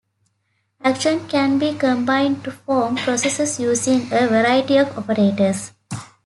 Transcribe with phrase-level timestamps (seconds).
[0.83, 5.73] Actions can be combined to form "processes" using a variety of operators.